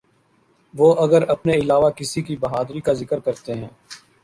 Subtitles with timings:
[0.73, 3.69] وہ اگر اپنے علاوہ کسی کی بہادری کا ذکر کرتے ہیں۔